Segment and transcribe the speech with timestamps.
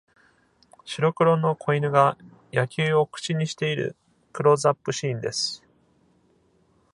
[0.83, 2.17] 白黒の子犬が
[2.51, 3.95] 野球を口にしている
[4.33, 5.63] クローズアップシーンです。